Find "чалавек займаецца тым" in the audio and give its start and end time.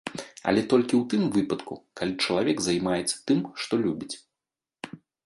2.23-3.39